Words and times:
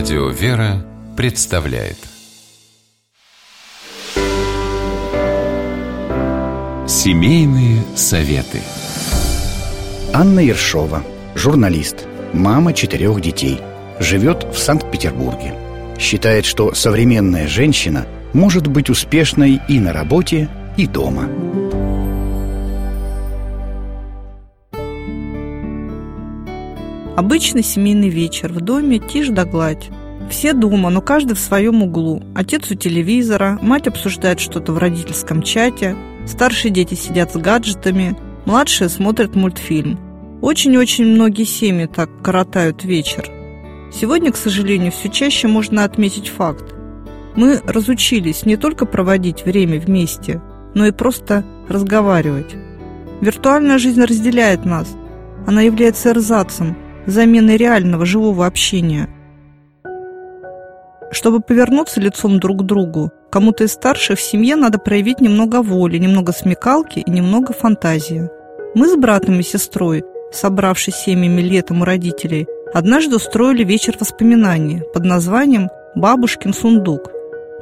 Радио 0.00 0.30
«Вера» 0.30 0.82
представляет 1.14 1.98
Семейные 6.88 7.82
советы 7.96 8.62
Анна 10.14 10.40
Ершова, 10.40 11.04
журналист, 11.34 12.06
мама 12.32 12.72
четырех 12.72 13.20
детей, 13.20 13.60
живет 13.98 14.44
в 14.44 14.56
Санкт-Петербурге. 14.56 15.52
Считает, 15.98 16.46
что 16.46 16.72
современная 16.72 17.46
женщина 17.46 18.06
может 18.32 18.68
быть 18.68 18.88
успешной 18.88 19.60
и 19.68 19.78
на 19.78 19.92
работе, 19.92 20.48
и 20.78 20.86
дома. 20.86 21.28
Обычный 27.20 27.62
семейный 27.62 28.08
вечер 28.08 28.50
в 28.50 28.62
доме, 28.62 28.98
тишь 28.98 29.28
да 29.28 29.44
гладь. 29.44 29.90
Все 30.30 30.54
дома, 30.54 30.88
но 30.88 31.02
каждый 31.02 31.34
в 31.34 31.38
своем 31.38 31.82
углу. 31.82 32.22
Отец 32.34 32.70
у 32.70 32.74
телевизора, 32.74 33.58
мать 33.60 33.86
обсуждает 33.86 34.40
что-то 34.40 34.72
в 34.72 34.78
родительском 34.78 35.42
чате, 35.42 35.96
старшие 36.26 36.70
дети 36.70 36.94
сидят 36.94 37.30
с 37.30 37.36
гаджетами, 37.36 38.16
младшие 38.46 38.88
смотрят 38.88 39.36
мультфильм. 39.36 40.00
Очень-очень 40.40 41.04
многие 41.04 41.44
семьи 41.44 41.84
так 41.84 42.08
коротают 42.22 42.84
вечер. 42.84 43.28
Сегодня, 43.92 44.32
к 44.32 44.36
сожалению, 44.38 44.90
все 44.90 45.10
чаще 45.10 45.46
можно 45.46 45.84
отметить 45.84 46.28
факт. 46.28 46.74
Мы 47.36 47.60
разучились 47.66 48.46
не 48.46 48.56
только 48.56 48.86
проводить 48.86 49.44
время 49.44 49.78
вместе, 49.78 50.40
но 50.74 50.86
и 50.86 50.90
просто 50.90 51.44
разговаривать. 51.68 52.56
Виртуальная 53.20 53.76
жизнь 53.76 54.02
разделяет 54.02 54.64
нас. 54.64 54.88
Она 55.46 55.60
является 55.60 56.12
эрзацем, 56.12 56.78
заменой 57.10 57.56
реального 57.56 58.06
живого 58.06 58.46
общения. 58.46 59.08
Чтобы 61.12 61.40
повернуться 61.40 62.00
лицом 62.00 62.38
друг 62.38 62.60
к 62.60 62.62
другу, 62.62 63.10
кому-то 63.30 63.64
из 63.64 63.72
старших 63.72 64.18
в 64.18 64.22
семье 64.22 64.56
надо 64.56 64.78
проявить 64.78 65.20
немного 65.20 65.62
воли, 65.62 65.98
немного 65.98 66.32
смекалки 66.32 67.00
и 67.00 67.10
немного 67.10 67.52
фантазии. 67.52 68.30
Мы 68.74 68.88
с 68.88 68.96
братом 68.96 69.40
и 69.40 69.42
сестрой, 69.42 70.04
собравшись 70.32 70.94
семьями 70.94 71.40
летом 71.40 71.82
у 71.82 71.84
родителей, 71.84 72.46
однажды 72.72 73.16
устроили 73.16 73.64
вечер 73.64 73.96
воспоминаний 73.98 74.82
под 74.94 75.04
названием 75.04 75.68
«Бабушкин 75.96 76.54
сундук». 76.54 77.10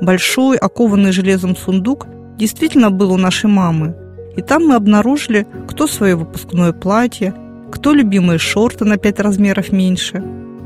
Большой, 0.03 0.59
окованный 0.59 1.12
железом 1.12 1.57
сундук 1.57 2.07
действительно 2.37 2.91
был 2.91 3.12
у 3.12 3.17
нашей 3.17 3.49
мамы, 3.49 3.97
и 4.37 4.43
там 4.43 4.67
мы 4.67 4.75
обнаружили, 4.75 5.47
кто 5.67 5.87
свое 5.87 6.15
выпускное 6.15 6.73
платье, 6.73 7.35
кто 7.79 7.93
любимые 7.93 8.41
шорты 8.41 8.84
на 8.84 8.97
пять 8.97 9.21
размеров 9.21 9.71
меньше. 9.71 10.21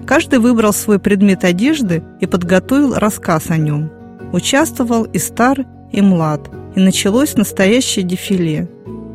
Каждый 0.06 0.38
выбрал 0.38 0.72
свой 0.72 0.98
предмет 0.98 1.44
одежды 1.44 2.02
и 2.20 2.26
подготовил 2.26 2.94
рассказ 2.94 3.50
о 3.50 3.58
нем. 3.58 3.90
Участвовал 4.32 5.04
и 5.04 5.18
стар, 5.18 5.66
и 5.92 6.00
млад, 6.00 6.48
и 6.74 6.80
началось 6.80 7.36
настоящее 7.36 8.06
дефиле. 8.06 8.66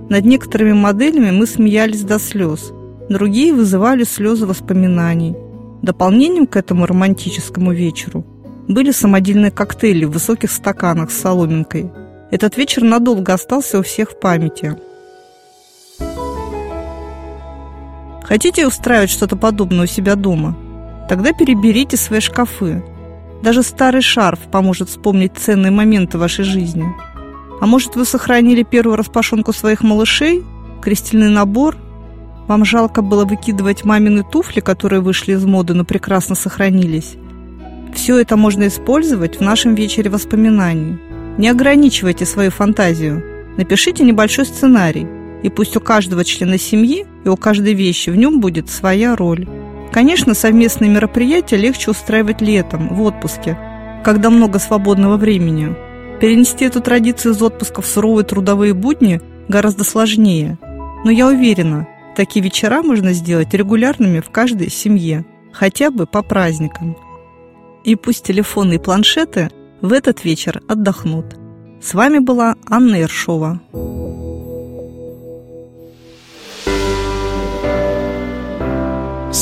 Над 0.10 0.26
некоторыми 0.26 0.74
моделями 0.74 1.32
мы 1.32 1.48
смеялись 1.48 2.04
до 2.04 2.20
слез, 2.20 2.72
другие 3.10 3.52
вызывали 3.52 4.04
слезы 4.04 4.46
воспоминаний. 4.46 5.36
Дополнением 5.82 6.46
к 6.46 6.56
этому 6.56 6.86
романтическому 6.86 7.72
вечеру 7.72 8.24
были 8.68 8.92
самодельные 8.92 9.50
коктейли 9.50 10.06
в 10.06 10.12
высоких 10.12 10.52
стаканах 10.52 11.10
с 11.10 11.20
соломинкой. 11.20 11.90
Этот 12.30 12.58
вечер 12.58 12.84
надолго 12.84 13.34
остался 13.34 13.80
у 13.80 13.82
всех 13.82 14.12
в 14.12 14.20
памяти– 14.20 14.78
Хотите 18.28 18.68
устраивать 18.68 19.10
что-то 19.10 19.38
подобное 19.38 19.86
у 19.86 19.88
себя 19.88 20.16
дома? 20.16 20.56
Тогда 21.08 21.32
переберите 21.32 21.96
свои 21.96 22.20
шкафы. 22.20 22.84
Даже 23.42 23.64
старый 23.64 24.02
шарф 24.02 24.40
поможет 24.52 24.90
вспомнить 24.90 25.38
ценные 25.38 25.72
моменты 25.72 26.18
вашей 26.18 26.44
жизни. 26.44 26.86
А 27.62 27.66
может, 27.66 27.96
вы 27.96 28.04
сохранили 28.04 28.64
первую 28.64 28.98
распашонку 28.98 29.54
своих 29.54 29.82
малышей? 29.82 30.44
Крестильный 30.82 31.30
набор? 31.30 31.78
Вам 32.48 32.66
жалко 32.66 33.02
было 33.02 33.24
выкидывать 33.24 33.86
мамины 33.86 34.24
туфли, 34.30 34.60
которые 34.60 35.02
вышли 35.02 35.34
из 35.34 35.46
моды, 35.46 35.74
но 35.74 35.86
прекрасно 35.86 36.36
сохранились? 36.36 37.16
Все 37.94 38.20
это 38.20 38.36
можно 38.36 38.68
использовать 38.68 39.38
в 39.38 39.42
нашем 39.42 39.74
вечере 39.74 40.10
воспоминаний. 40.10 41.00
Не 41.38 41.50
ограничивайте 41.50 42.26
свою 42.26 42.52
фантазию. 42.52 43.24
Напишите 43.58 44.04
небольшой 44.04 44.46
сценарий, 44.46 45.08
и 45.44 45.50
пусть 45.50 45.78
у 45.78 45.80
каждого 45.80 46.24
члена 46.24 46.58
семьи 46.58 47.06
и 47.26 47.30
у 47.30 47.38
каждой 47.38 47.74
вещи 47.74 48.10
в 48.10 48.16
нем 48.16 48.40
будет 48.40 48.70
своя 48.70 49.16
роль. 49.16 49.48
Конечно, 49.92 50.34
совместные 50.34 50.90
мероприятия 50.90 51.58
легче 51.58 51.92
устраивать 51.92 52.42
летом, 52.42 52.90
в 52.90 53.02
отпуске, 53.02 53.58
когда 54.04 54.30
много 54.30 54.60
свободного 54.60 55.18
времени. 55.18 55.76
Перенести 56.20 56.66
эту 56.66 56.82
традицию 56.82 57.34
из 57.34 57.42
отпуска 57.42 57.82
в 57.82 57.86
суровые 57.86 58.26
трудовые 58.26 58.74
будни 58.74 59.22
гораздо 59.48 59.84
сложнее. 59.84 60.58
Но 61.06 61.12
я 61.12 61.28
уверена, 61.28 61.88
такие 62.16 62.44
вечера 62.44 62.82
можно 62.82 63.14
сделать 63.14 63.54
регулярными 63.54 64.20
в 64.20 64.30
каждой 64.30 64.70
семье, 64.70 65.26
хотя 65.52 65.92
бы 65.92 66.06
по 66.06 66.24
праздникам. 66.24 66.98
И 67.84 67.96
пусть 67.96 68.26
телефоны 68.26 68.74
и 68.74 68.80
планшеты 68.80 69.50
в 69.82 69.94
этот 69.94 70.26
вечер 70.26 70.62
отдохнут. 70.68 71.38
С 71.82 71.94
вами 71.94 72.20
была 72.20 72.56
Анна 72.68 72.96
Ершова. 72.96 73.62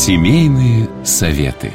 Семейные 0.06 0.88
советы. 1.04 1.74